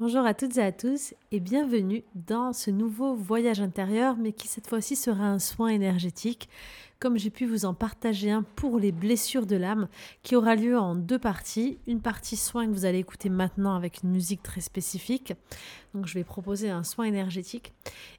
[0.00, 4.48] Bonjour à toutes et à tous et bienvenue dans ce nouveau voyage intérieur mais qui
[4.48, 6.48] cette fois-ci sera un soin énergétique
[7.00, 9.88] comme j'ai pu vous en partager un pour les blessures de l'âme,
[10.22, 11.78] qui aura lieu en deux parties.
[11.86, 15.32] Une partie soin que vous allez écouter maintenant avec une musique très spécifique.
[15.94, 17.72] Donc je vais proposer un soin énergétique.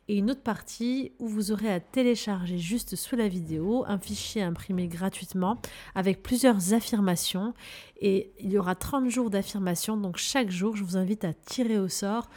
[0.07, 4.41] Et une autre partie où vous aurez à télécharger juste sous la vidéo un fichier
[4.41, 5.61] imprimé gratuitement
[5.93, 7.53] avec plusieurs affirmations.
[8.01, 9.95] Et il y aura 30 jours d'affirmations.
[9.95, 12.29] Donc chaque jour, je vous invite à tirer au sort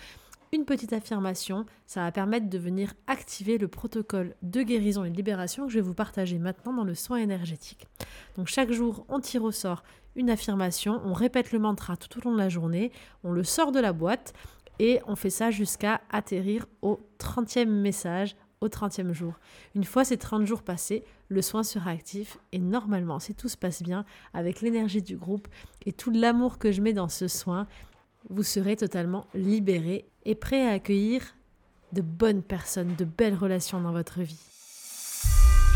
[0.54, 1.66] une petite affirmation.
[1.86, 5.78] Ça va permettre de venir activer le protocole de guérison et de libération que je
[5.78, 7.86] vais vous partager maintenant dans le soin énergétique.
[8.36, 9.82] Donc chaque jour, on tire au sort
[10.16, 12.92] une affirmation, on répète le mantra tout au long de la journée,
[13.24, 14.32] on le sort de la boîte
[14.78, 19.34] et on fait ça jusqu'à atterrir au 30e message au 30e jour.
[19.74, 23.56] Une fois ces 30 jours passés, le soin sera actif et normalement, si tout se
[23.56, 25.48] passe bien, avec l'énergie du groupe
[25.84, 27.66] et tout l'amour que je mets dans ce soin,
[28.30, 31.22] vous serez totalement libéré et prêt à accueillir
[31.92, 34.40] de bonnes personnes, de belles relations dans votre vie.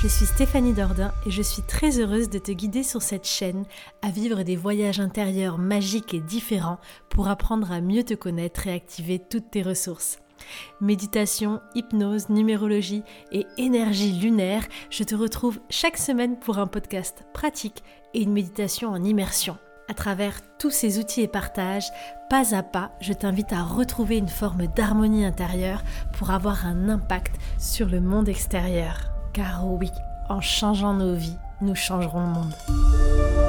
[0.01, 3.65] Je suis Stéphanie Dordain et je suis très heureuse de te guider sur cette chaîne
[4.01, 8.73] à vivre des voyages intérieurs magiques et différents pour apprendre à mieux te connaître et
[8.73, 10.21] activer toutes tes ressources.
[10.81, 17.83] Méditation, hypnose, numérologie et énergie lunaire, je te retrouve chaque semaine pour un podcast pratique
[18.15, 19.59] et une méditation en immersion.
[19.91, 21.91] À travers tous ces outils et partages,
[22.29, 27.35] pas à pas, je t'invite à retrouver une forme d'harmonie intérieure pour avoir un impact
[27.59, 29.11] sur le monde extérieur.
[29.33, 29.91] Car oui,
[30.29, 33.48] en changeant nos vies, nous changerons le monde.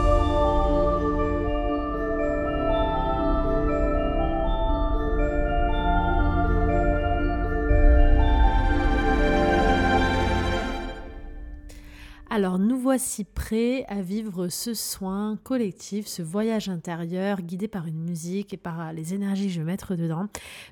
[12.90, 18.58] Voici prêts à vivre ce soin collectif, ce voyage intérieur guidé par une musique et
[18.58, 20.26] par les énergies que je vais mettre dedans.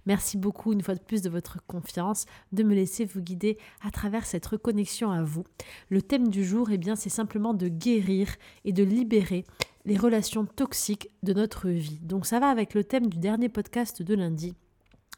[0.07, 3.91] Merci beaucoup une fois de plus de votre confiance, de me laisser vous guider à
[3.91, 5.43] travers cette reconnexion à vous.
[5.89, 8.29] Le thème du jour, eh bien, c'est simplement de guérir
[8.65, 9.45] et de libérer
[9.85, 11.99] les relations toxiques de notre vie.
[12.01, 14.55] Donc ça va avec le thème du dernier podcast de lundi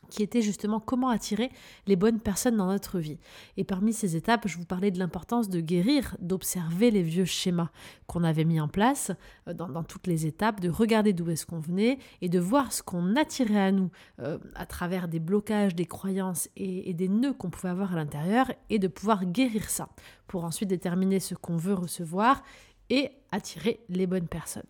[0.09, 1.51] qui était justement comment attirer
[1.87, 3.17] les bonnes personnes dans notre vie.
[3.57, 7.69] Et parmi ces étapes, je vous parlais de l'importance de guérir, d'observer les vieux schémas
[8.07, 9.11] qu'on avait mis en place
[9.47, 12.83] euh, dans, toutes les étapes, de regarder d'où est-ce qu'on venait et de voir ce
[12.83, 17.33] qu'on attirait à nous euh, à travers des blocages, des croyances et, et des nœuds
[17.33, 19.89] qu'on pouvait avoir à l'intérieur et de pouvoir guérir ça
[20.27, 22.43] pour ensuite déterminer ce qu'on veut recevoir
[22.89, 24.63] et attirer les bonnes personnes.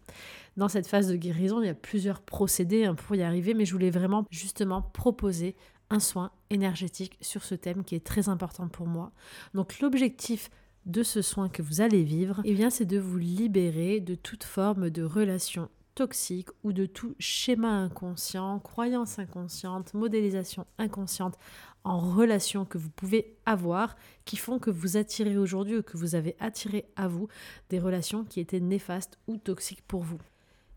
[0.58, 3.66] Dans cette phase de guérison, il y a plusieurs procédés hein, pour y arriver, mais
[3.66, 5.56] je voulais vraiment justement proposer
[5.90, 9.12] un soin énergétique sur ce thème qui est très important pour moi.
[9.54, 10.50] Donc l'objectif
[10.86, 14.44] de ce soin que vous allez vivre, eh bien c'est de vous libérer de toute
[14.44, 21.38] forme de relation toxique ou de tout schéma inconscient, croyance inconsciente, modélisation inconsciente
[21.84, 23.96] en relation que vous pouvez avoir
[24.26, 27.28] qui font que vous attirez aujourd'hui ou que vous avez attiré à vous
[27.70, 30.20] des relations qui étaient néfastes ou toxiques pour vous.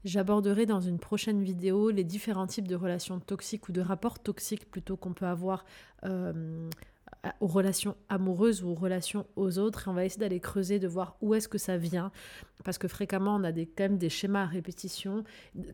[0.04, 4.68] J'aborderai dans une prochaine vidéo les différents types de relations toxiques ou de rapports toxiques
[4.68, 5.64] plutôt qu'on peut avoir
[6.04, 6.68] euh,
[7.40, 9.86] aux relations amoureuses ou aux relations aux autres.
[9.86, 12.10] Et on va essayer d'aller creuser, de voir où est-ce que ça vient.
[12.64, 15.24] Parce que fréquemment, on a des, quand même des schémas à répétition.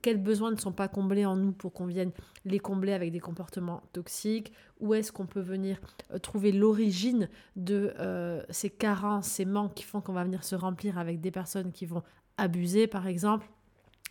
[0.03, 2.13] Quels besoins ne sont pas comblés en nous pour qu'on vienne
[2.45, 4.53] les combler avec des comportements toxiques?
[4.81, 5.79] Où est-ce qu'on peut venir
[6.13, 10.55] euh, trouver l'origine de euh, ces carences, ces manques qui font qu'on va venir se
[10.55, 12.03] remplir avec des personnes qui vont
[12.37, 13.49] abuser, par exemple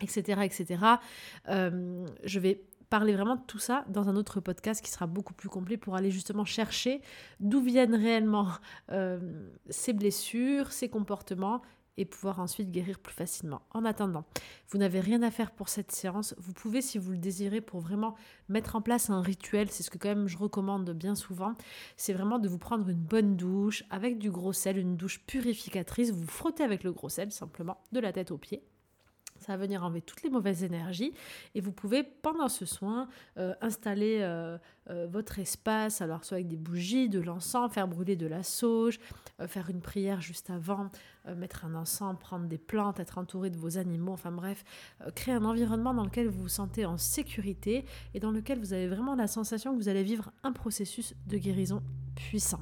[0.02, 0.42] etc.
[0.44, 0.84] etc.
[1.50, 5.34] Euh, je vais parler vraiment de tout ça dans un autre podcast qui sera beaucoup
[5.34, 7.02] plus complet pour aller justement chercher
[7.40, 8.48] d'où viennent réellement
[8.92, 11.62] euh, ces blessures, ces comportements
[11.98, 13.62] et pouvoir ensuite guérir plus facilement.
[13.72, 14.26] En attendant,
[14.70, 16.36] vous n'avez rien à faire pour cette séance.
[16.38, 18.16] Vous pouvez, si vous le désirez, pour vraiment
[18.50, 21.54] mettre en place un rituel, c'est ce que quand même je recommande bien souvent,
[21.98, 26.12] c'est vraiment de vous prendre une bonne douche avec du gros sel, une douche purificatrice.
[26.12, 28.64] Vous frottez avec le gros sel simplement de la tête aux pieds
[29.40, 31.14] ça va venir enlever toutes les mauvaises énergies.
[31.56, 34.58] Et vous pouvez pendant ce soin euh, installer euh,
[34.90, 39.00] euh, votre espace, alors soit avec des bougies, de l'encens, faire brûler de la sauge,
[39.48, 40.90] faire une prière juste avant,
[41.36, 44.64] mettre un encens, prendre des plantes, être entouré de vos animaux, enfin bref,
[45.14, 48.88] créer un environnement dans lequel vous vous sentez en sécurité et dans lequel vous avez
[48.88, 51.84] vraiment la sensation que vous allez vivre un processus de guérison
[52.16, 52.62] puissant.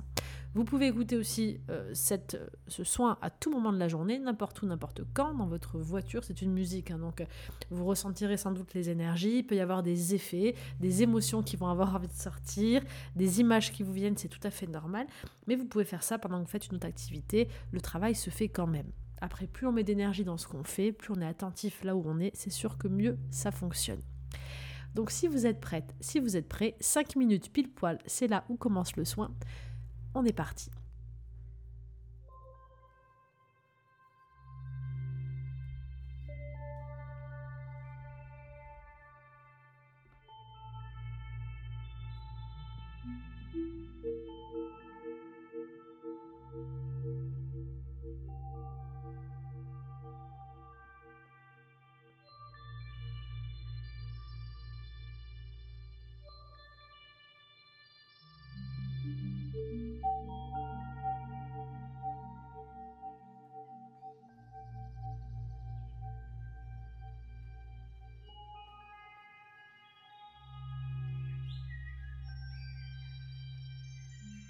[0.55, 4.61] Vous pouvez écouter aussi euh, euh, ce soin à tout moment de la journée, n'importe
[4.61, 6.23] où, n'importe quand, dans votre voiture.
[6.23, 7.25] C'est une musique, hein, donc euh,
[7.71, 9.39] vous ressentirez sans doute les énergies.
[9.39, 12.81] Il peut y avoir des effets, des émotions qui vont avoir envie de sortir,
[13.17, 15.07] des images qui vous viennent, c'est tout à fait normal.
[15.45, 17.49] Mais vous pouvez faire ça pendant que vous faites une autre activité.
[17.73, 18.87] Le travail se fait quand même.
[19.19, 22.03] Après, plus on met d'énergie dans ce qu'on fait, plus on est attentif là où
[22.05, 23.99] on est, c'est sûr que mieux ça fonctionne.
[24.93, 28.45] Donc si vous êtes prête, si vous êtes prêt, 5 minutes pile poil, c'est là
[28.47, 29.29] où commence le soin
[30.15, 30.71] on est parti.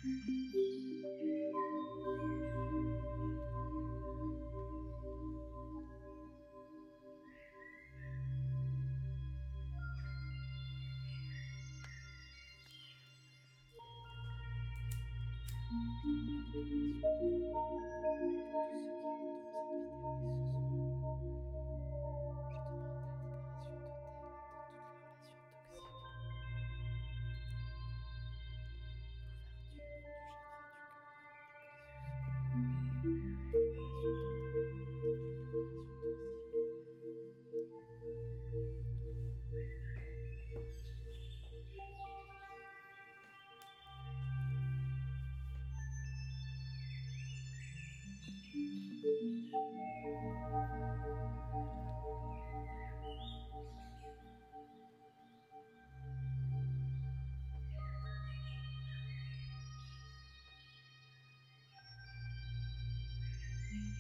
[0.06, 0.66] Música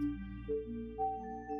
[0.00, 1.59] Música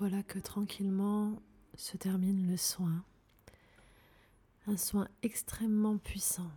[0.00, 1.42] Voilà que tranquillement
[1.76, 3.04] se termine le soin.
[4.66, 6.50] Un soin extrêmement puissant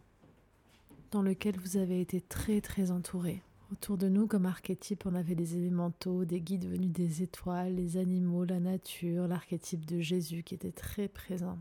[1.11, 3.43] dans lequel vous avez été très très entouré.
[3.69, 7.97] Autour de nous, comme archétype, on avait des élémentaux, des guides venus des étoiles, les
[7.97, 11.59] animaux, la nature, l'archétype de Jésus qui était très présent.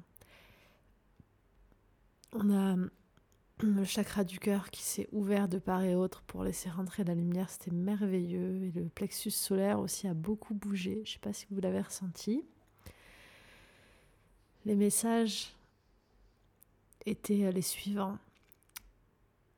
[2.33, 2.77] On a
[3.63, 7.15] le chakra du cœur qui s'est ouvert de part et autre pour laisser rentrer la
[7.15, 8.65] lumière, c'était merveilleux.
[8.65, 11.81] Et le plexus solaire aussi a beaucoup bougé, je ne sais pas si vous l'avez
[11.81, 12.45] ressenti.
[14.65, 15.55] Les messages
[17.07, 18.19] étaient les suivants.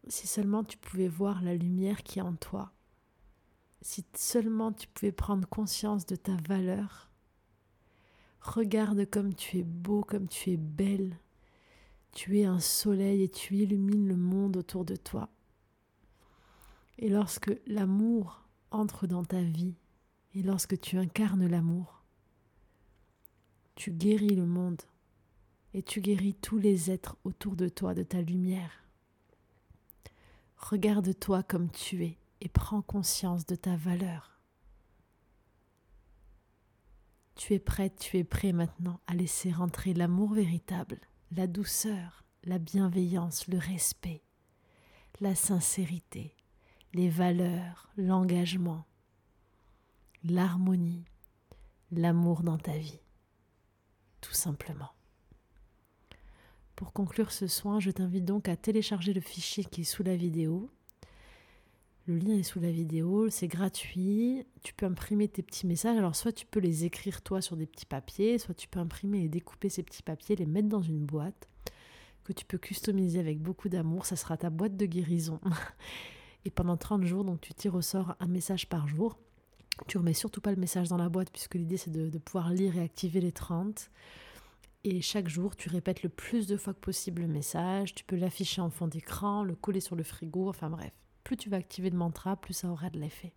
[0.08, 2.73] Si seulement tu pouvais voir la lumière qui est en toi,
[3.80, 7.11] si seulement tu pouvais prendre conscience de ta valeur,
[8.40, 11.18] regarde comme tu es beau, comme tu es belle,
[12.14, 15.28] tu es un soleil et tu illumines le monde autour de toi.
[16.99, 19.75] Et lorsque l'amour entre dans ta vie,
[20.35, 22.02] et lorsque tu incarnes l'amour,
[23.75, 24.80] tu guéris le monde
[25.75, 28.85] et tu guéris tous les êtres autour de toi de ta lumière.
[30.56, 34.40] Regarde-toi comme tu es et prends conscience de ta valeur.
[37.35, 41.00] Tu es prête, tu es prêt maintenant à laisser rentrer l'amour véritable
[41.36, 44.22] la douceur, la bienveillance, le respect,
[45.20, 46.36] la sincérité,
[46.92, 48.84] les valeurs, l'engagement,
[50.22, 51.04] l'harmonie,
[51.90, 53.00] l'amour dans ta vie,
[54.20, 54.92] tout simplement.
[56.76, 60.16] Pour conclure ce soin, je t'invite donc à télécharger le fichier qui est sous la
[60.16, 60.70] vidéo.
[62.06, 64.44] Le lien est sous la vidéo, c'est gratuit.
[64.62, 65.96] Tu peux imprimer tes petits messages.
[65.96, 69.25] Alors soit tu peux les écrire toi sur des petits papiers, soit tu peux imprimer
[69.25, 71.49] et découper ces petits papiers, les mettre dans une boîte
[72.25, 74.04] que tu peux customiser avec beaucoup d'amour.
[74.04, 75.40] Ça sera ta boîte de guérison.
[76.44, 79.18] et pendant 30 jours, donc tu tires au sort un message par jour.
[79.87, 82.50] Tu remets surtout pas le message dans la boîte puisque l'idée c'est de, de pouvoir
[82.50, 83.90] lire et activer les 30.
[84.84, 87.94] Et chaque jour, tu répètes le plus de fois que possible le message.
[87.94, 90.92] Tu peux l'afficher en fond d'écran, le coller sur le frigo, enfin bref
[91.24, 93.32] plus tu vas activer le mantra, plus ça aura de l'effet.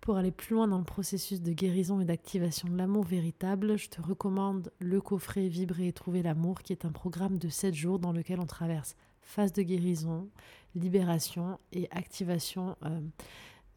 [0.00, 3.88] Pour aller plus loin dans le processus de guérison et d'activation de l'amour véritable, je
[3.88, 7.98] te recommande le coffret Vibrer et Trouver l'amour, qui est un programme de 7 jours
[7.98, 10.28] dans lequel on traverse phase de guérison,
[10.74, 13.00] libération et activation euh,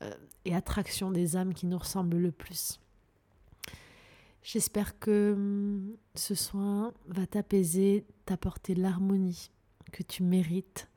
[0.04, 0.14] euh,
[0.46, 2.80] et attraction des âmes qui nous ressemblent le plus.
[4.44, 9.50] J'espère que hum, ce soin va t'apaiser, t'apporter l'harmonie
[9.92, 10.90] que tu mérites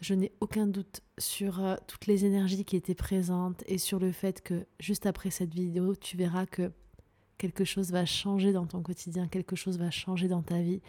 [0.00, 4.12] je n'ai aucun doute sur euh, toutes les énergies qui étaient présentes et sur le
[4.12, 6.72] fait que juste après cette vidéo, tu verras que
[7.38, 10.82] quelque chose va changer dans ton quotidien, quelque chose va changer dans ta vie,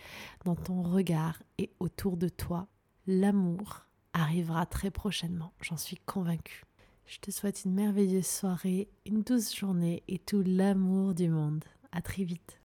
[0.43, 2.67] dans ton regard et autour de toi.
[3.07, 6.63] L'amour arrivera très prochainement, j'en suis convaincue.
[7.05, 11.63] Je te souhaite une merveilleuse soirée, une douce journée et tout l'amour du monde.
[11.91, 12.59] À très vite.